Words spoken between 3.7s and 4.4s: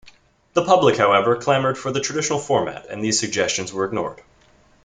were ignored.